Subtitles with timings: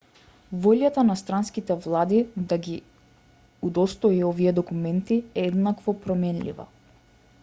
[0.61, 2.21] волјата на странските влади
[2.53, 2.73] да ги
[3.69, 6.67] удостои овие документи е еднакво променлива